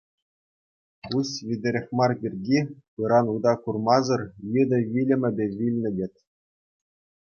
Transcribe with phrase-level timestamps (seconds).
[1.07, 2.59] Куҫ витӗрех мар пирки,
[2.97, 4.21] пыран ута курмасӑр,
[4.53, 6.13] йытӑ вилӗмпе вилнӗ, тет.